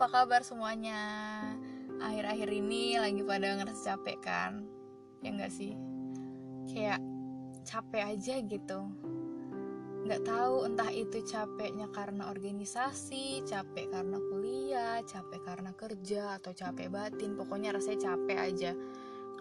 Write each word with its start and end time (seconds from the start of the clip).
apa 0.00 0.24
kabar 0.24 0.40
semuanya? 0.40 0.96
Akhir-akhir 2.00 2.48
ini 2.48 2.96
lagi 2.96 3.20
pada 3.20 3.52
ngerasa 3.52 4.00
capek 4.00 4.18
kan? 4.24 4.64
Ya 5.20 5.28
enggak 5.28 5.52
sih? 5.52 5.76
Kayak 6.72 7.04
capek 7.68 8.16
aja 8.16 8.40
gitu. 8.40 8.80
Nggak 10.08 10.24
tahu 10.24 10.64
entah 10.64 10.88
itu 10.88 11.20
capeknya 11.20 11.84
karena 11.92 12.32
organisasi, 12.32 13.44
capek 13.44 13.92
karena 13.92 14.16
kuliah, 14.32 15.04
capek 15.04 15.40
karena 15.44 15.76
kerja, 15.76 16.40
atau 16.40 16.56
capek 16.56 16.88
batin. 16.88 17.36
Pokoknya 17.36 17.76
rasanya 17.76 18.16
capek 18.16 18.38
aja. 18.40 18.72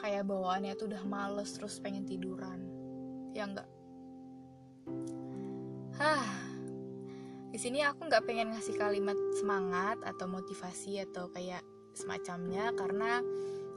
Kayak 0.03 0.27
bawaannya 0.27 0.75
tuh 0.75 0.91
udah 0.91 1.07
males 1.07 1.55
terus 1.55 1.79
pengen 1.79 2.03
tiduran. 2.03 2.67
Ya 3.31 3.47
enggak? 3.47 3.71
Hah, 5.95 6.48
di 7.49 7.57
sini 7.57 7.81
aku 7.81 8.05
nggak 8.05 8.29
pengen 8.29 8.53
ngasih 8.53 8.77
kalimat 8.77 9.17
semangat 9.33 9.97
atau 10.05 10.29
motivasi 10.29 11.01
atau 11.01 11.33
kayak 11.33 11.65
semacamnya 11.97 12.69
karena 12.77 13.25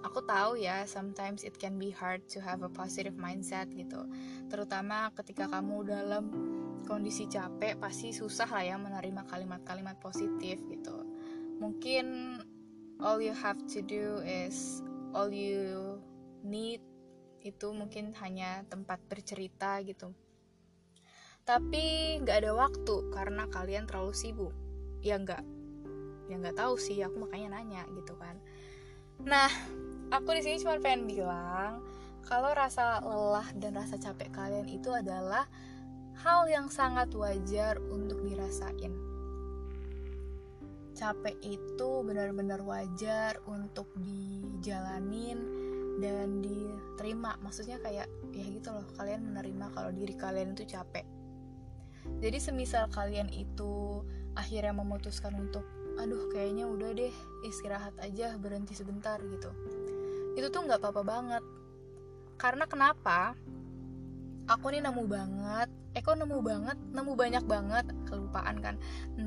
aku 0.04 0.20
tahu 0.28 0.60
ya 0.60 0.84
sometimes 0.84 1.40
it 1.40 1.56
can 1.56 1.80
be 1.80 1.88
hard 1.88 2.20
to 2.28 2.36
have 2.36 2.60
a 2.60 2.68
positive 2.68 3.16
mindset 3.16 3.72
gitu. 3.72 4.04
Terutama 4.52 5.08
ketika 5.16 5.48
kamu 5.48 5.88
dalam 5.88 6.24
kondisi 6.84 7.24
capek 7.30 7.80
pasti 7.80 8.12
susah 8.12 8.50
lah 8.50 8.64
ya 8.66 8.76
menerima 8.76 9.24
kalimat-kalimat 9.24 9.96
positif 10.04 10.60
gitu. 10.68 10.96
Mungkin 11.56 12.36
all 13.00 13.24
you 13.24 13.32
have 13.32 13.58
to 13.72 13.80
do 13.80 14.20
is 14.20 14.84
all 15.16 15.32
you 15.32 15.96
need 16.44 16.84
itu 17.42 17.72
mungkin 17.74 18.14
hanya 18.20 18.62
tempat 18.70 19.02
bercerita 19.10 19.82
gitu 19.82 20.14
tapi 21.42 22.18
nggak 22.22 22.46
ada 22.46 22.52
waktu 22.54 23.10
karena 23.10 23.50
kalian 23.50 23.84
terlalu 23.90 24.14
sibuk. 24.14 24.54
Ya 25.02 25.18
nggak. 25.18 25.42
Ya 26.30 26.34
nggak 26.38 26.54
tahu 26.54 26.78
sih 26.78 27.02
aku 27.02 27.26
makanya 27.26 27.58
nanya 27.58 27.82
gitu 27.98 28.14
kan. 28.14 28.38
Nah 29.26 29.50
aku 30.14 30.38
di 30.38 30.42
sini 30.46 30.62
cuma 30.62 30.78
pengen 30.78 31.10
bilang 31.10 31.82
kalau 32.22 32.54
rasa 32.54 33.02
lelah 33.02 33.50
dan 33.58 33.74
rasa 33.74 33.98
capek 33.98 34.30
kalian 34.30 34.70
itu 34.70 34.94
adalah 34.94 35.50
hal 36.22 36.46
yang 36.46 36.70
sangat 36.70 37.10
wajar 37.18 37.82
untuk 37.90 38.22
dirasain. 38.22 38.94
Capek 40.94 41.34
itu 41.42 41.90
benar-benar 42.06 42.62
wajar 42.62 43.42
untuk 43.50 43.90
dijalanin 43.98 45.42
dan 45.98 46.38
diterima. 46.38 47.34
Maksudnya 47.42 47.82
kayak 47.82 48.06
ya 48.30 48.46
gitu 48.46 48.70
loh 48.70 48.86
kalian 48.94 49.26
menerima 49.26 49.74
kalau 49.74 49.90
diri 49.90 50.14
kalian 50.14 50.54
itu 50.54 50.70
capek 50.70 51.02
jadi 52.18 52.38
semisal 52.42 52.90
kalian 52.92 53.30
itu 53.32 54.02
akhirnya 54.36 54.72
memutuskan 54.76 55.32
untuk 55.36 55.64
aduh 56.00 56.32
kayaknya 56.32 56.64
udah 56.64 56.96
deh 56.96 57.12
istirahat 57.44 57.92
aja 58.00 58.36
berhenti 58.40 58.72
sebentar 58.72 59.20
gitu. 59.20 59.52
Itu 60.36 60.48
tuh 60.48 60.64
nggak 60.64 60.80
apa-apa 60.80 61.02
banget. 61.04 61.44
Karena 62.40 62.64
kenapa? 62.64 63.36
Aku 64.48 64.72
nih 64.72 64.82
nemu 64.82 65.04
banget. 65.06 65.68
Eh 65.92 66.00
kok 66.00 66.16
nemu 66.16 66.40
banget? 66.40 66.78
Nemu 66.90 67.12
banyak 67.12 67.44
banget. 67.44 67.86
Kelupaan 68.08 68.56
kan. 68.64 68.80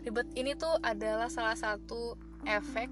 Ribet. 0.00 0.26
Ini 0.32 0.56
tuh 0.56 0.80
adalah 0.80 1.28
salah 1.28 1.54
satu 1.54 2.16
efek 2.48 2.88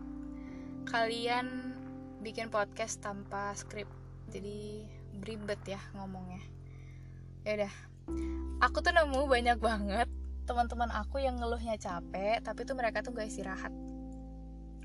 kalian 0.84 1.72
bikin 2.20 2.52
podcast 2.52 3.00
tanpa 3.00 3.56
skrip. 3.56 3.88
Jadi 4.28 4.84
ribet 5.24 5.58
ya 5.64 5.80
ngomongnya 5.96 6.57
ya 7.46 7.52
udah. 7.58 7.74
Aku 8.58 8.82
tuh 8.82 8.90
nemu 8.90 9.30
banyak 9.30 9.58
banget 9.62 10.08
teman-teman 10.48 10.88
aku 10.88 11.20
yang 11.20 11.36
ngeluhnya 11.36 11.76
capek 11.76 12.40
tapi 12.40 12.64
tuh 12.64 12.72
mereka 12.72 13.04
tuh 13.04 13.12
gak 13.12 13.28
istirahat. 13.28 13.70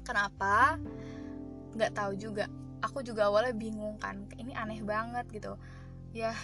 Kenapa? 0.03 0.75
Nggak 1.71 1.95
tahu 1.95 2.13
juga. 2.19 2.51
Aku 2.83 2.99
juga 2.99 3.31
awalnya 3.31 3.55
bingung 3.55 3.95
kan 3.95 4.27
ini 4.35 4.51
aneh 4.51 4.83
banget 4.83 5.23
gitu. 5.31 5.55
Ya 6.11 6.35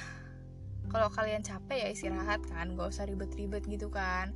kalau 0.87 1.11
kalian 1.11 1.43
capek 1.43 1.83
ya 1.83 1.87
istirahat 1.91 2.41
kan 2.47 2.79
gak 2.79 2.95
usah 2.95 3.03
ribet-ribet 3.05 3.67
gitu 3.67 3.91
kan. 3.91 4.31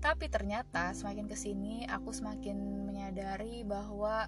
Tapi 0.00 0.32
ternyata 0.32 0.96
semakin 0.96 1.28
ke 1.28 1.36
sini 1.36 1.84
aku 1.84 2.10
semakin 2.10 2.86
menyadari 2.88 3.60
bahwa 3.62 4.26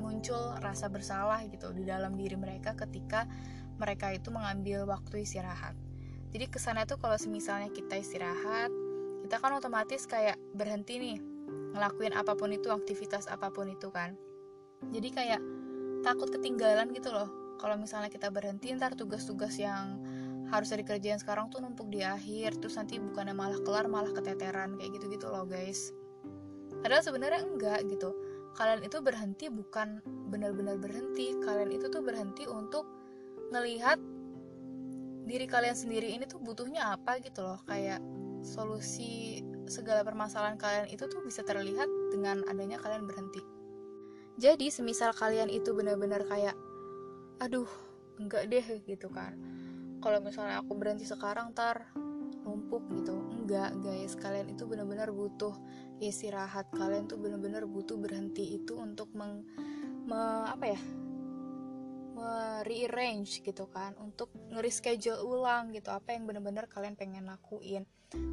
muncul 0.00 0.56
rasa 0.58 0.88
bersalah 0.88 1.44
gitu 1.52 1.70
di 1.76 1.84
dalam 1.84 2.16
diri 2.16 2.34
mereka 2.34 2.72
ketika 2.74 3.28
mereka 3.76 4.10
itu 4.14 4.32
mengambil 4.32 4.88
waktu 4.88 5.22
istirahat 5.26 5.76
jadi 6.32 6.48
kesannya 6.48 6.88
tuh 6.88 6.96
kalau 6.96 7.16
misalnya 7.28 7.68
kita 7.68 8.00
istirahat 8.00 8.72
kita 9.22 9.36
kan 9.38 9.54
otomatis 9.56 10.04
kayak 10.04 10.36
berhenti 10.52 10.98
nih 10.98 11.18
ngelakuin 11.72 12.12
apa 12.12 12.36
pun 12.36 12.52
itu 12.52 12.68
aktivitas 12.68 13.30
apa 13.32 13.48
pun 13.48 13.70
itu 13.70 13.88
kan. 13.88 14.12
Jadi 14.92 15.08
kayak 15.08 15.40
takut 16.04 16.28
ketinggalan 16.28 16.92
gitu 16.92 17.14
loh. 17.14 17.56
Kalau 17.56 17.78
misalnya 17.78 18.10
kita 18.10 18.28
berhenti 18.28 18.74
ntar 18.74 18.92
tugas-tugas 18.98 19.56
yang 19.56 20.02
harus 20.52 20.68
dikerjain 20.68 21.16
sekarang 21.16 21.48
tuh 21.48 21.64
numpuk 21.64 21.88
di 21.88 22.04
akhir 22.04 22.60
terus 22.60 22.76
nanti 22.76 23.00
bukannya 23.00 23.32
malah 23.32 23.56
kelar 23.64 23.88
malah 23.88 24.12
keteteran 24.12 24.76
kayak 24.76 25.00
gitu-gitu 25.00 25.30
loh 25.30 25.48
guys. 25.48 25.94
Padahal 26.84 27.00
sebenarnya 27.00 27.40
enggak 27.46 27.88
gitu. 27.88 28.12
Kalian 28.52 28.84
itu 28.84 29.00
berhenti 29.00 29.48
bukan 29.48 30.04
benar-benar 30.28 30.76
berhenti. 30.76 31.32
Kalian 31.40 31.72
itu 31.72 31.88
tuh 31.88 32.04
berhenti 32.04 32.44
untuk 32.44 32.84
ngelihat 33.48 33.96
diri 35.22 35.46
kalian 35.46 35.76
sendiri 35.76 36.12
ini 36.12 36.26
tuh 36.26 36.42
butuhnya 36.42 36.94
apa 36.94 37.22
gitu 37.22 37.42
loh? 37.42 37.60
Kayak 37.66 38.02
solusi 38.42 39.40
segala 39.70 40.02
permasalahan 40.02 40.58
kalian 40.58 40.90
itu 40.90 41.06
tuh 41.06 41.22
bisa 41.22 41.46
terlihat 41.46 41.86
dengan 42.10 42.42
adanya 42.50 42.82
kalian 42.82 43.06
berhenti. 43.06 43.42
Jadi 44.40 44.72
semisal 44.72 45.14
kalian 45.14 45.52
itu 45.52 45.70
benar-benar 45.76 46.26
kayak 46.26 46.56
aduh 47.38 47.68
enggak 48.18 48.50
deh 48.50 48.66
gitu 48.86 49.06
kan. 49.12 49.38
Kalau 50.02 50.18
misalnya 50.18 50.58
aku 50.58 50.74
berhenti 50.74 51.06
sekarang 51.06 51.54
tar 51.54 51.94
numpuk 52.42 52.82
gitu. 52.98 53.14
Enggak 53.14 53.70
guys. 53.78 54.18
Kalian 54.18 54.50
itu 54.50 54.66
benar-benar 54.66 55.14
butuh 55.14 55.54
istirahat. 56.02 56.66
Kalian 56.74 57.06
tuh 57.06 57.22
benar-benar 57.22 57.62
butuh 57.70 57.94
berhenti 57.94 58.58
itu 58.58 58.74
untuk 58.74 59.14
meng, 59.14 59.46
me, 60.10 60.50
apa 60.50 60.74
ya 60.74 60.80
rearrange 62.66 63.42
gitu 63.42 63.68
kan 63.70 63.94
untuk 63.98 64.30
nge-reschedule 64.52 65.22
ulang 65.22 65.74
gitu 65.74 65.90
apa 65.90 66.14
yang 66.14 66.26
bener-bener 66.28 66.68
kalian 66.70 66.94
pengen 66.94 67.26
lakuin. 67.28 67.86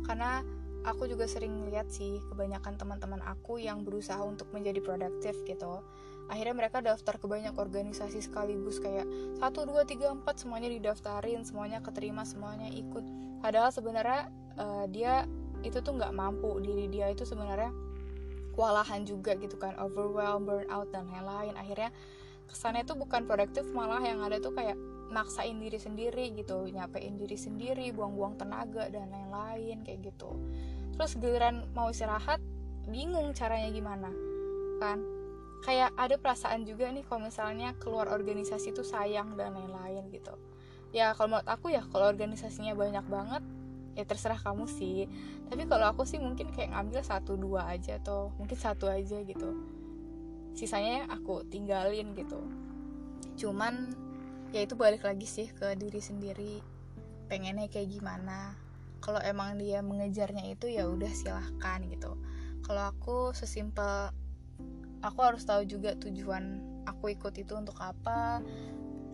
Karena 0.06 0.44
aku 0.88 1.08
juga 1.08 1.28
sering 1.28 1.68
lihat 1.68 1.92
sih 1.92 2.20
kebanyakan 2.32 2.80
teman-teman 2.80 3.20
aku 3.24 3.60
yang 3.60 3.84
berusaha 3.84 4.20
untuk 4.24 4.52
menjadi 4.56 4.80
produktif 4.80 5.36
gitu. 5.44 5.84
Akhirnya 6.30 6.56
mereka 6.56 6.78
daftar 6.80 7.18
ke 7.18 7.26
banyak 7.26 7.58
organisasi 7.58 8.22
sekaligus 8.22 8.78
kayak 8.78 9.10
1, 9.42 9.42
2, 9.42 9.74
3, 9.82 10.24
4 10.24 10.42
semuanya 10.42 10.70
didaftarin 10.70 11.42
semuanya 11.42 11.82
keterima 11.82 12.22
semuanya 12.22 12.70
ikut. 12.70 13.02
Padahal 13.42 13.74
sebenarnya 13.74 14.30
uh, 14.62 14.86
dia 14.86 15.26
itu 15.66 15.82
tuh 15.82 15.98
nggak 15.98 16.14
mampu 16.16 16.62
diri 16.64 16.88
dia 16.88 17.12
itu 17.12 17.26
sebenarnya 17.28 17.74
kewalahan 18.54 19.04
juga 19.08 19.36
gitu 19.40 19.56
kan 19.56 19.76
overwhelmed 19.82 20.46
burnout 20.46 20.88
dan 20.94 21.10
lain-lain. 21.10 21.58
Akhirnya 21.58 21.90
kesannya 22.50 22.84
tuh 22.84 22.98
bukan 22.98 23.30
produktif 23.30 23.70
malah 23.72 24.02
yang 24.02 24.26
ada 24.26 24.42
tuh 24.42 24.52
kayak 24.52 24.76
maksain 25.10 25.58
diri 25.58 25.78
sendiri 25.78 26.26
gitu 26.38 26.70
nyapein 26.70 27.18
diri 27.18 27.38
sendiri 27.38 27.90
buang-buang 27.94 28.38
tenaga 28.38 28.90
dan 28.90 29.10
lain-lain 29.10 29.86
kayak 29.86 30.10
gitu. 30.10 30.38
Terus 30.98 31.16
giliran 31.18 31.70
mau 31.78 31.94
istirahat 31.94 32.42
bingung 32.90 33.32
caranya 33.38 33.70
gimana 33.70 34.10
kan? 34.82 35.00
Kayak 35.60 35.92
ada 36.00 36.16
perasaan 36.16 36.64
juga 36.64 36.88
nih 36.90 37.04
kalau 37.04 37.28
misalnya 37.28 37.76
keluar 37.78 38.08
organisasi 38.10 38.72
tuh 38.72 38.86
sayang 38.86 39.36
dan 39.38 39.54
lain-lain 39.54 40.08
gitu. 40.10 40.34
Ya 40.90 41.14
kalau 41.14 41.38
menurut 41.38 41.50
aku 41.50 41.70
ya 41.70 41.86
kalau 41.86 42.10
organisasinya 42.10 42.74
banyak 42.74 43.06
banget 43.06 43.44
ya 43.94 44.04
terserah 44.08 44.40
kamu 44.40 44.66
sih. 44.66 45.06
Tapi 45.52 45.68
kalau 45.70 45.90
aku 45.92 46.08
sih 46.08 46.18
mungkin 46.18 46.50
kayak 46.54 46.74
ngambil 46.74 47.02
satu 47.04 47.36
dua 47.36 47.70
aja 47.70 48.00
atau 48.00 48.32
mungkin 48.40 48.56
satu 48.56 48.88
aja 48.88 49.22
gitu 49.22 49.79
sisanya 50.54 51.10
aku 51.10 51.46
tinggalin 51.48 52.14
gitu. 52.18 52.40
Cuman 53.40 53.94
ya 54.50 54.66
itu 54.66 54.74
balik 54.74 55.06
lagi 55.06 55.30
sih 55.30 55.48
ke 55.54 55.78
diri 55.78 56.02
sendiri 56.02 56.54
pengennya 57.30 57.70
kayak 57.70 57.94
gimana. 57.94 58.58
Kalau 59.00 59.22
emang 59.24 59.56
dia 59.56 59.80
mengejarnya 59.80 60.52
itu 60.52 60.68
ya 60.68 60.90
udah 60.90 61.12
silahkan 61.14 61.80
gitu. 61.88 62.20
Kalau 62.66 62.92
aku 62.92 63.32
sesimpel 63.32 64.12
aku 65.00 65.20
harus 65.24 65.48
tahu 65.48 65.64
juga 65.64 65.96
tujuan 65.96 66.60
aku 66.84 67.16
ikut 67.16 67.34
itu 67.40 67.54
untuk 67.56 67.80
apa. 67.80 68.44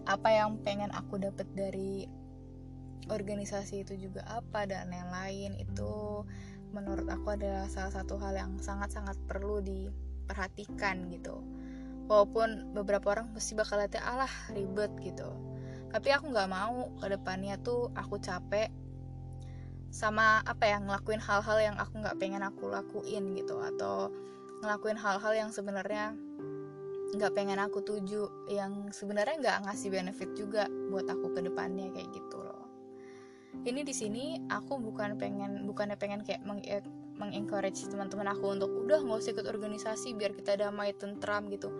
Apa 0.05 0.29
yang 0.29 0.61
pengen 0.61 0.93
aku 0.93 1.17
dapat 1.17 1.45
dari 1.53 2.05
organisasi 3.09 3.85
itu 3.85 4.09
juga 4.09 4.25
apa 4.25 4.65
dan 4.65 4.89
yang 4.89 5.09
lain 5.13 5.53
itu 5.61 6.25
menurut 6.73 7.05
aku 7.05 7.37
adalah 7.37 7.69
salah 7.69 7.93
satu 7.93 8.17
hal 8.17 8.33
yang 8.33 8.57
sangat-sangat 8.57 9.15
perlu 9.29 9.61
di 9.61 9.87
perhatikan 10.25 11.09
gitu. 11.13 11.41
Walaupun 12.05 12.73
beberapa 12.77 13.17
orang 13.17 13.33
pasti 13.33 13.57
bakal 13.57 13.81
lihatnya 13.81 14.05
alah 14.05 14.33
ribet 14.53 14.93
gitu. 15.01 15.29
Tapi 15.89 16.09
aku 16.11 16.29
nggak 16.29 16.49
mau 16.51 16.91
ke 17.01 17.07
depannya 17.09 17.57
tuh 17.61 17.89
aku 17.95 18.19
capek 18.19 18.69
sama 19.95 20.43
apa 20.43 20.67
ya 20.67 20.83
ngelakuin 20.83 21.23
hal-hal 21.23 21.57
yang 21.61 21.75
aku 21.79 22.03
nggak 22.03 22.19
pengen 22.19 22.43
aku 22.43 22.67
lakuin 22.67 23.31
gitu 23.31 23.55
atau 23.63 24.11
ngelakuin 24.59 24.99
hal-hal 24.99 25.31
yang 25.31 25.49
sebenarnya 25.55 26.11
nggak 27.15 27.31
pengen 27.31 27.63
aku 27.63 27.79
tuju 27.79 28.27
yang 28.51 28.91
sebenarnya 28.91 29.39
nggak 29.39 29.57
ngasih 29.63 29.89
benefit 29.95 30.35
juga 30.35 30.67
buat 30.91 31.07
aku 31.07 31.31
ke 31.31 31.47
depannya 31.47 31.87
kayak 31.95 32.11
gitu 32.11 32.44
ini 33.63 33.81
di 33.87 33.95
sini 33.95 34.35
aku 34.51 34.77
bukan 34.77 35.15
pengen 35.15 35.63
bukannya 35.63 35.95
pengen 35.95 36.21
kayak 36.27 36.43
meng 36.43 36.59
mengencourage 37.15 37.87
teman-teman 37.87 38.27
aku 38.27 38.51
untuk 38.51 38.67
udah 38.67 38.99
nggak 38.99 39.23
usah 39.23 39.31
ikut 39.31 39.47
organisasi 39.47 40.19
biar 40.19 40.35
kita 40.35 40.59
damai 40.59 40.91
tentram 40.91 41.47
gitu. 41.47 41.71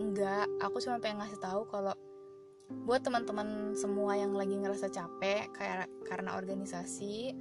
Enggak 0.00 0.48
aku 0.64 0.80
cuma 0.80 0.96
pengen 0.96 1.20
ngasih 1.20 1.36
tahu 1.36 1.68
kalau 1.68 1.92
buat 2.88 3.00
teman-teman 3.00 3.76
semua 3.76 4.16
yang 4.16 4.36
lagi 4.36 4.56
ngerasa 4.56 4.92
capek 4.92 5.48
kayak 5.56 5.88
karena 6.04 6.36
organisasi 6.36 7.32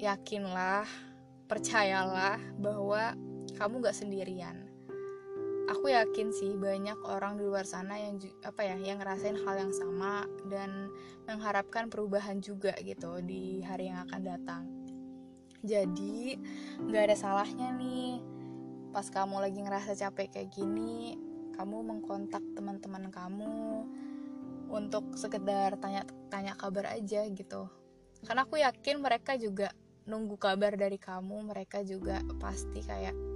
yakinlah 0.00 0.88
percayalah 1.44 2.40
bahwa 2.56 3.12
kamu 3.60 3.84
gak 3.84 3.96
sendirian 3.96 4.71
aku 5.72 5.88
yakin 5.88 6.28
sih 6.36 6.52
banyak 6.54 7.00
orang 7.08 7.40
di 7.40 7.48
luar 7.48 7.64
sana 7.64 7.96
yang 7.96 8.20
apa 8.44 8.60
ya 8.60 8.76
yang 8.76 9.00
ngerasain 9.00 9.40
hal 9.40 9.56
yang 9.56 9.72
sama 9.72 10.28
dan 10.52 10.92
mengharapkan 11.24 11.88
perubahan 11.88 12.44
juga 12.44 12.76
gitu 12.84 13.24
di 13.24 13.64
hari 13.64 13.88
yang 13.88 14.04
akan 14.04 14.20
datang. 14.20 14.62
Jadi 15.64 16.36
nggak 16.76 17.02
ada 17.08 17.16
salahnya 17.16 17.72
nih 17.72 18.20
pas 18.92 19.08
kamu 19.08 19.40
lagi 19.40 19.64
ngerasa 19.64 19.96
capek 19.96 20.28
kayak 20.36 20.52
gini 20.52 21.16
kamu 21.56 21.80
mengkontak 21.80 22.44
teman-teman 22.52 23.08
kamu 23.08 23.88
untuk 24.68 25.16
sekedar 25.16 25.80
tanya-tanya 25.80 26.52
kabar 26.60 26.92
aja 26.92 27.24
gitu. 27.32 27.72
Karena 28.28 28.44
aku 28.44 28.60
yakin 28.60 29.00
mereka 29.00 29.40
juga 29.40 29.72
nunggu 30.04 30.36
kabar 30.36 30.76
dari 30.76 31.00
kamu 31.00 31.48
mereka 31.48 31.80
juga 31.86 32.20
pasti 32.42 32.82
kayak 32.82 33.31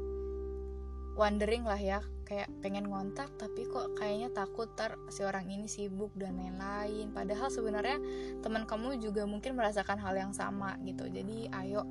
wondering 1.17 1.65
lah 1.65 1.81
ya 1.81 2.05
kayak 2.29 2.51
pengen 2.61 2.91
ngontak 2.91 3.33
tapi 3.41 3.65
kok 3.65 3.97
kayaknya 3.97 4.29
takut 4.35 4.69
ter 4.77 4.99
si 5.09 5.25
orang 5.25 5.49
ini 5.49 5.65
sibuk 5.65 6.13
dan 6.13 6.37
lain-lain. 6.37 7.11
Padahal 7.11 7.49
sebenarnya 7.49 7.97
teman 8.45 8.69
kamu 8.69 9.01
juga 9.01 9.25
mungkin 9.25 9.57
merasakan 9.57 9.97
hal 9.97 10.15
yang 10.15 10.33
sama 10.37 10.77
gitu. 10.85 11.09
Jadi 11.09 11.49
ayo 11.51 11.87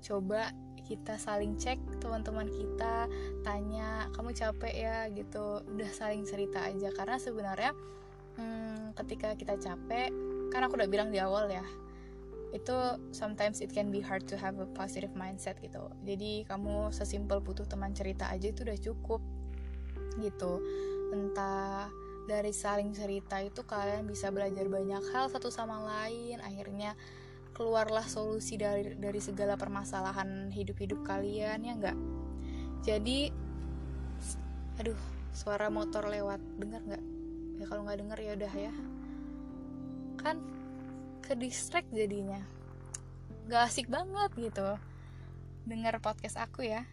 coba 0.00 0.54
kita 0.84 1.16
saling 1.16 1.56
cek 1.56 1.80
teman-teman 2.00 2.48
kita 2.48 3.08
tanya 3.40 4.08
kamu 4.16 4.30
capek 4.32 4.74
ya? 4.74 4.98
gitu. 5.12 5.60
Udah 5.68 5.90
saling 5.92 6.24
cerita 6.24 6.64
aja. 6.64 6.88
Karena 6.94 7.20
sebenarnya 7.20 7.72
hmm, 8.38 8.96
ketika 9.04 9.34
kita 9.34 9.60
capek 9.60 10.08
kan 10.54 10.64
aku 10.64 10.78
udah 10.78 10.88
bilang 10.88 11.10
di 11.10 11.18
awal 11.18 11.50
ya 11.50 11.66
itu 12.54 12.76
sometimes 13.10 13.58
it 13.58 13.74
can 13.74 13.90
be 13.90 13.98
hard 13.98 14.22
to 14.30 14.38
have 14.38 14.54
a 14.62 14.68
positive 14.78 15.10
mindset 15.18 15.58
gitu. 15.58 15.90
Jadi 16.06 16.46
kamu 16.46 16.94
sesimpel 16.94 17.42
butuh 17.42 17.66
teman 17.66 17.90
cerita 17.90 18.30
aja 18.30 18.46
itu 18.46 18.62
udah 18.62 18.78
cukup 18.78 19.20
gitu. 20.22 20.62
Entah 21.10 21.90
dari 22.24 22.54
saling 22.54 22.94
cerita 22.94 23.42
itu 23.42 23.66
kalian 23.66 24.06
bisa 24.06 24.30
belajar 24.30 24.70
banyak 24.70 25.02
hal 25.10 25.26
satu 25.26 25.50
sama 25.50 25.82
lain. 25.82 26.38
Akhirnya 26.46 26.94
keluarlah 27.50 28.06
solusi 28.06 28.54
dari 28.54 28.94
dari 28.94 29.18
segala 29.18 29.58
permasalahan 29.58 30.50
hidup-hidup 30.54 31.06
kalian 31.06 31.62
ya 31.62 31.74
enggak 31.78 31.98
jadi 32.84 33.32
aduh 34.76 35.00
suara 35.32 35.72
motor 35.72 36.04
lewat. 36.04 36.36
Dengar 36.60 36.84
nggak? 36.84 37.04
Ya 37.56 37.64
kalau 37.64 37.82
nggak 37.88 37.98
dengar 38.04 38.18
ya 38.20 38.36
udah 38.36 38.52
ya. 38.52 38.74
Kan 40.20 40.36
ke 41.24 41.32
distract 41.32 41.88
jadinya. 41.88 42.44
Gak 43.48 43.72
asik 43.72 43.88
banget 43.88 44.28
gitu. 44.36 44.76
Dengar 45.64 45.96
podcast 46.04 46.36
aku 46.36 46.68
ya. 46.68 46.84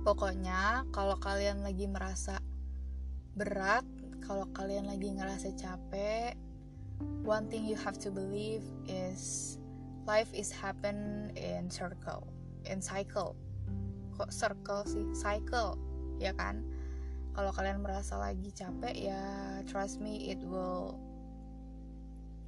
Pokoknya 0.00 0.88
kalau 0.96 1.20
kalian 1.20 1.60
lagi 1.60 1.84
merasa 1.84 2.40
berat 3.36 3.84
kalau 4.24 4.48
kalian 4.56 4.88
lagi 4.88 5.12
ngerasa 5.12 5.52
capek 5.60 6.32
one 7.22 7.44
thing 7.52 7.68
you 7.68 7.76
have 7.76 8.00
to 8.00 8.08
believe 8.08 8.64
is 8.88 9.54
life 10.08 10.32
is 10.32 10.48
happen 10.48 11.28
in 11.36 11.68
circle 11.68 12.24
in 12.64 12.80
cycle. 12.80 13.36
Kok 14.16 14.32
circle 14.32 14.88
sih? 14.88 15.04
Cycle 15.12 15.76
ya 16.16 16.32
kan? 16.32 16.64
Kalau 17.36 17.52
kalian 17.52 17.84
merasa 17.84 18.16
lagi 18.16 18.48
capek 18.56 18.96
ya 18.96 19.20
trust 19.68 20.00
me 20.00 20.32
it 20.32 20.40
will 20.40 20.96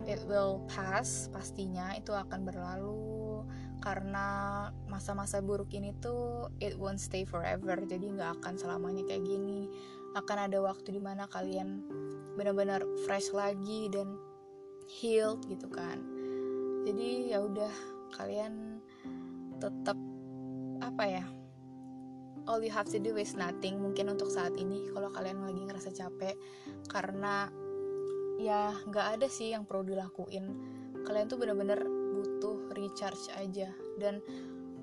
it 0.06 0.23
will 0.29 0.62
pass 0.71 1.27
pastinya 1.33 1.97
itu 1.97 2.15
akan 2.15 2.47
berlalu. 2.47 3.43
Karena 3.79 4.67
masa-masa 4.91 5.39
buruk 5.39 5.71
ini 5.71 5.95
tuh 6.03 6.50
it 6.59 6.75
won't 6.77 6.99
stay 6.99 7.23
forever. 7.23 7.79
Jadi 7.83 8.11
nggak 8.15 8.43
akan 8.43 8.55
selamanya 8.59 9.06
kayak 9.06 9.25
gini. 9.27 9.71
Akan 10.19 10.39
ada 10.39 10.59
waktu 10.59 10.99
di 10.99 11.00
mana 11.03 11.31
kalian 11.31 11.87
benar-benar 12.35 12.83
fresh 13.06 13.31
lagi 13.35 13.91
dan 13.91 14.19
healed 14.87 15.47
gitu 15.47 15.71
kan. 15.71 16.03
Jadi 16.87 17.35
ya 17.35 17.43
udah 17.43 17.73
kalian 18.15 18.83
tetap 19.59 19.99
apa 20.79 21.05
ya 21.06 21.27
all 22.49 22.65
you 22.65 22.73
have 22.73 22.89
to 22.89 22.97
do 22.97 23.15
is 23.21 23.37
nothing 23.37 23.77
mungkin 23.79 24.09
untuk 24.09 24.33
saat 24.33 24.56
ini 24.56 24.89
kalau 24.97 25.12
kalian 25.12 25.45
lagi 25.45 25.62
ngerasa 25.69 25.93
capek. 25.93 26.35
Karena 26.89 27.53
ya 28.38 28.70
nggak 28.87 29.06
ada 29.19 29.26
sih 29.26 29.52
yang 29.52 29.67
perlu 29.67 29.85
dilakuin. 29.85 30.46
Kalian 31.02 31.26
tuh 31.26 31.38
bener-bener 31.43 31.82
butuh 32.14 32.70
recharge 32.73 33.29
aja. 33.35 33.75
Dan 33.99 34.23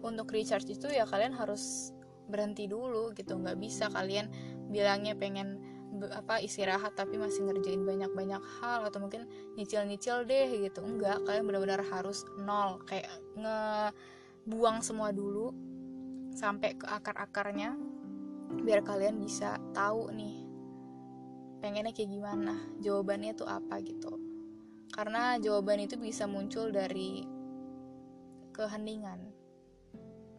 untuk 0.04 0.30
recharge 0.36 0.68
itu 0.70 0.92
ya 0.92 1.08
kalian 1.08 1.34
harus 1.34 1.96
berhenti 2.28 2.68
dulu 2.68 3.16
gitu. 3.16 3.40
Nggak 3.40 3.58
bisa 3.58 3.88
kalian 3.90 4.28
bilangnya 4.70 5.16
pengen 5.16 5.64
apa 6.12 6.44
istirahat 6.44 6.92
tapi 7.00 7.16
masih 7.16 7.48
ngerjain 7.48 7.80
banyak-banyak 7.88 8.44
hal 8.60 8.84
atau 8.84 9.00
mungkin 9.00 9.32
nyicil-nyicil 9.56 10.28
deh 10.28 10.68
gitu. 10.68 10.84
Enggak 10.84 11.24
kalian 11.24 11.48
benar-benar 11.48 11.82
harus 11.88 12.28
nol. 12.36 12.84
Kayak 12.84 13.16
ngebuang 13.40 14.84
semua 14.84 15.16
dulu 15.16 15.56
sampai 16.36 16.76
ke 16.76 16.84
akar-akarnya 16.84 17.80
biar 18.62 18.84
kalian 18.84 19.18
bisa 19.18 19.56
tahu 19.72 20.12
nih 20.12 20.45
pengennya 21.66 21.98
kayak 21.98 22.14
gimana? 22.14 22.54
Jawabannya 22.86 23.34
tuh 23.34 23.50
apa 23.50 23.82
gitu? 23.82 24.22
Karena 24.94 25.42
jawaban 25.42 25.82
itu 25.82 25.98
bisa 25.98 26.30
muncul 26.30 26.70
dari 26.70 27.26
keheningan. 28.54 29.34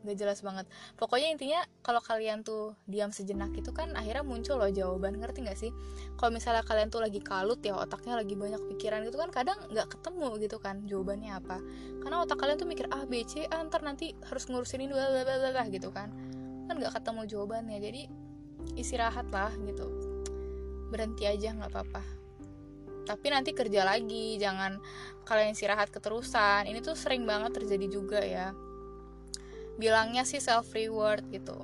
Gak 0.06 0.22
jelas 0.22 0.38
banget. 0.38 0.70
Pokoknya 0.94 1.34
intinya 1.34 1.60
kalau 1.82 1.98
kalian 1.98 2.46
tuh 2.46 2.78
diam 2.86 3.10
sejenak 3.10 3.50
itu 3.58 3.74
kan 3.74 3.90
akhirnya 3.98 4.22
muncul 4.22 4.54
loh 4.54 4.70
jawaban 4.70 5.18
ngerti 5.18 5.42
gak 5.42 5.58
sih? 5.58 5.74
Kalau 6.14 6.30
misalnya 6.30 6.62
kalian 6.62 6.94
tuh 6.94 7.02
lagi 7.02 7.18
kalut 7.18 7.58
ya 7.66 7.74
otaknya 7.74 8.14
lagi 8.14 8.38
banyak 8.38 8.62
pikiran 8.70 9.02
gitu 9.02 9.18
kan 9.18 9.34
kadang 9.34 9.58
nggak 9.66 9.98
ketemu 9.98 10.38
gitu 10.46 10.62
kan 10.62 10.86
jawabannya 10.86 11.34
apa. 11.34 11.58
Karena 12.06 12.22
otak 12.22 12.38
kalian 12.38 12.56
tuh 12.62 12.70
mikir 12.70 12.86
A 12.94 13.02
B 13.02 13.26
C 13.26 13.50
ah, 13.50 13.66
ntar 13.66 13.82
nanti 13.82 14.14
harus 14.30 14.46
ngurusin 14.46 14.78
ini 14.78 14.94
bla 14.94 15.10
bla 15.10 15.26
bla 15.26 15.64
gitu 15.74 15.90
kan. 15.90 16.14
Kan 16.70 16.78
nggak 16.78 17.02
ketemu 17.02 17.26
jawabannya. 17.26 17.82
Jadi 17.82 18.02
istirahat 18.78 19.26
lah 19.34 19.50
gitu 19.66 20.15
berhenti 20.88 21.26
aja 21.26 21.52
nggak 21.52 21.70
apa-apa. 21.72 22.02
Tapi 23.06 23.26
nanti 23.30 23.54
kerja 23.54 23.86
lagi 23.86 24.34
jangan 24.36 24.82
kalian 25.22 25.54
istirahat 25.54 25.94
keterusan. 25.94 26.66
Ini 26.66 26.82
tuh 26.82 26.98
sering 26.98 27.22
banget 27.22 27.62
terjadi 27.62 27.86
juga 27.86 28.18
ya. 28.18 28.50
Bilangnya 29.78 30.26
sih 30.26 30.42
self 30.42 30.74
reward 30.74 31.22
gitu. 31.30 31.54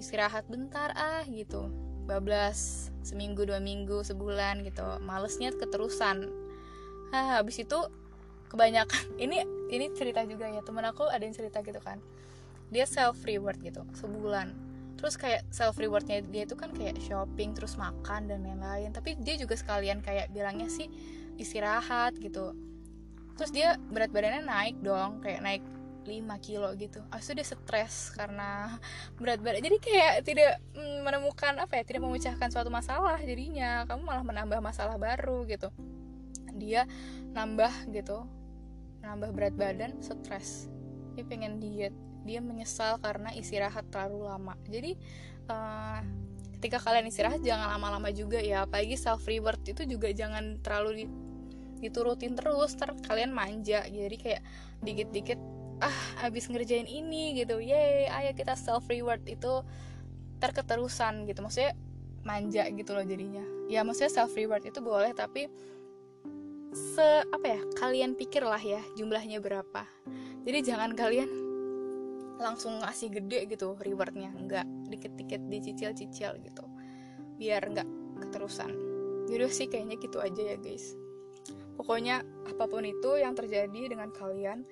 Istirahat 0.00 0.48
bentar 0.48 0.96
ah 0.96 1.24
gitu. 1.28 1.68
Bablas 2.08 2.88
seminggu 3.04 3.44
dua 3.44 3.60
minggu 3.60 4.00
sebulan 4.00 4.64
gitu. 4.64 4.84
Malesnya 5.04 5.52
keterusan. 5.52 6.32
Ah 7.12 7.36
habis 7.36 7.60
itu 7.60 7.76
kebanyakan 8.48 9.12
ini 9.24 9.44
ini 9.68 9.92
cerita 9.92 10.24
juga 10.24 10.48
ya. 10.48 10.64
Temen 10.64 10.88
aku 10.88 11.04
ada 11.04 11.20
yang 11.20 11.36
cerita 11.36 11.60
gitu 11.60 11.84
kan. 11.84 12.00
Dia 12.72 12.88
self 12.88 13.20
reward 13.28 13.60
gitu 13.60 13.84
sebulan 13.92 14.71
terus 15.02 15.18
kayak 15.18 15.42
self 15.50 15.74
rewardnya 15.82 16.22
dia 16.30 16.46
itu 16.46 16.54
kan 16.54 16.70
kayak 16.70 16.94
shopping 17.02 17.58
terus 17.58 17.74
makan 17.74 18.30
dan 18.30 18.46
lain-lain. 18.46 18.94
Tapi 18.94 19.18
dia 19.18 19.34
juga 19.34 19.58
sekalian 19.58 19.98
kayak 19.98 20.30
bilangnya 20.30 20.70
sih 20.70 20.86
istirahat 21.42 22.14
gitu. 22.22 22.54
Terus 23.34 23.50
dia 23.50 23.74
berat 23.90 24.14
badannya 24.14 24.46
naik 24.46 24.78
dong 24.78 25.18
kayak 25.18 25.42
naik 25.42 25.62
5 26.06 26.46
kilo 26.46 26.70
gitu. 26.78 27.02
Asu 27.10 27.34
dia 27.34 27.42
stres 27.42 28.14
karena 28.14 28.78
berat 29.18 29.42
badan. 29.42 29.66
Jadi 29.66 29.76
kayak 29.82 30.22
tidak 30.22 30.62
menemukan 31.02 31.58
apa 31.58 31.78
ya 31.78 31.82
tidak 31.82 32.06
memecahkan 32.06 32.54
suatu 32.54 32.70
masalah 32.70 33.18
jadinya. 33.18 33.82
Kamu 33.90 34.06
malah 34.06 34.22
menambah 34.22 34.62
masalah 34.62 35.02
baru 35.02 35.42
gitu. 35.50 35.74
Dia 36.54 36.86
nambah 37.34 37.90
gitu 37.90 38.22
nambah 39.02 39.34
berat 39.34 39.54
badan 39.58 39.98
stres. 39.98 40.70
Dia 41.18 41.26
pengen 41.26 41.58
diet 41.58 41.90
dia 42.22 42.40
menyesal 42.40 42.98
karena 43.02 43.30
istirahat 43.34 43.88
terlalu 43.90 44.26
lama. 44.26 44.54
Jadi 44.66 44.96
uh, 45.50 46.00
ketika 46.58 46.78
kalian 46.78 47.10
istirahat 47.10 47.42
jangan 47.42 47.74
lama-lama 47.74 48.14
juga 48.14 48.38
ya. 48.38 48.64
Apalagi 48.64 48.94
self 48.94 49.26
reward 49.26 49.62
itu 49.66 49.82
juga 49.82 50.14
jangan 50.14 50.62
terlalu 50.62 50.90
di, 51.02 51.04
diturutin 51.82 52.38
terus 52.38 52.78
ter 52.78 52.94
kalian 53.06 53.34
manja. 53.34 53.82
Jadi 53.86 54.16
kayak 54.16 54.42
dikit-dikit 54.82 55.38
ah 55.82 55.98
habis 56.22 56.46
ngerjain 56.46 56.86
ini 56.86 57.34
gitu. 57.42 57.58
Yay 57.58 58.06
ayo 58.06 58.30
kita 58.38 58.54
self 58.54 58.86
reward 58.86 59.26
itu 59.26 59.66
terketerusan 60.38 61.26
gitu. 61.26 61.42
Maksudnya 61.42 61.74
manja 62.22 62.70
gitu 62.70 62.94
loh 62.94 63.02
jadinya. 63.02 63.42
Ya 63.66 63.82
maksudnya 63.82 64.22
self 64.22 64.34
reward 64.38 64.62
itu 64.62 64.78
boleh 64.78 65.10
tapi 65.10 65.50
se 66.72 67.04
apa 67.28 67.46
ya 67.46 67.60
kalian 67.76 68.16
pikirlah 68.16 68.62
ya 68.62 68.80
jumlahnya 68.96 69.42
berapa. 69.42 69.82
Jadi 70.46 70.58
jangan 70.62 70.94
kalian 70.96 71.51
langsung 72.42 72.82
ngasih 72.82 73.08
gede 73.14 73.46
gitu 73.46 73.78
rewardnya. 73.78 74.34
Enggak 74.34 74.66
dikit-dikit 74.90 75.40
dicicil-cicil 75.48 76.42
gitu. 76.42 76.64
Biar 77.38 77.62
enggak 77.70 77.88
keterusan. 78.18 78.70
Jadi 79.30 79.42
sih 79.48 79.66
kayaknya 79.70 79.96
gitu 80.02 80.18
aja 80.18 80.42
ya 80.42 80.56
guys. 80.58 80.98
Pokoknya 81.78 82.20
apa 82.44 82.68
pun 82.68 82.84
itu 82.84 83.16
yang 83.16 83.32
terjadi 83.32 83.96
dengan 83.96 84.12
kalian 84.12 84.66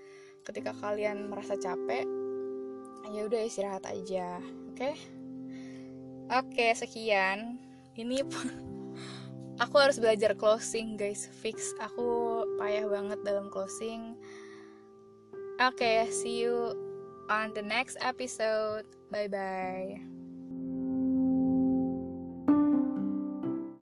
ketika 0.44 0.74
kalian 0.76 1.28
merasa 1.30 1.56
capek 1.56 2.04
ya 3.10 3.26
udah 3.26 3.40
istirahat 3.42 3.84
aja 3.90 4.38
oke? 4.70 4.78
Okay? 4.78 4.94
oke 6.30 6.50
okay, 6.52 6.70
sekian. 6.76 7.58
Ini 7.96 8.22
aku 9.62 9.76
harus 9.80 9.98
belajar 9.98 10.36
closing 10.36 10.94
guys. 11.00 11.26
Fix. 11.42 11.74
Aku 11.80 12.42
payah 12.60 12.86
banget 12.86 13.18
dalam 13.26 13.50
closing. 13.50 14.14
Oke 15.60 15.76
okay, 15.76 15.96
see 16.08 16.46
you 16.46 16.89
on 17.30 17.54
the 17.54 17.62
next 17.62 17.96
episode. 18.02 18.84
Bye 19.10 19.28
bye 19.28 20.19